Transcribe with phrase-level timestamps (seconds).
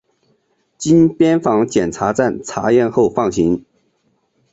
[0.79, 3.63] 经边防检查站查验后放行。